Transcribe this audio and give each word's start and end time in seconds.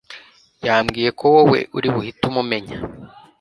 yambwiye 0.65 1.09
ko 1.19 1.23
wowe 1.33 1.59
uribuhite 1.77 2.21
umumenya 2.31 2.77